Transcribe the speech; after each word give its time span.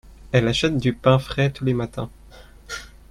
elle 0.31 0.47
achète 0.47 0.77
du 0.79 0.93
pain 0.93 1.19
frais 1.19 1.51
tous 1.51 1.63
les 1.63 1.75
matins. 1.75 2.09